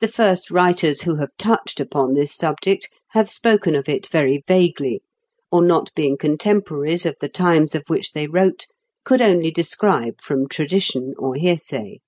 The 0.00 0.08
first 0.08 0.50
writers 0.50 1.02
who 1.02 1.18
have 1.18 1.30
touched 1.38 1.78
upon 1.78 2.14
this 2.14 2.34
subject 2.34 2.88
have 3.10 3.30
spoken 3.30 3.76
of 3.76 3.88
it 3.88 4.08
very 4.08 4.42
vaguely, 4.44 5.02
or 5.52 5.64
not 5.64 5.94
being 5.94 6.16
contemporaries 6.16 7.06
of 7.06 7.14
the 7.20 7.28
times 7.28 7.72
of 7.72 7.84
which 7.86 8.10
they 8.10 8.26
wrote, 8.26 8.66
could 9.04 9.20
only 9.20 9.52
describe 9.52 10.20
from 10.20 10.48
tradition 10.48 11.14
or 11.16 11.36
hearsay. 11.36 12.00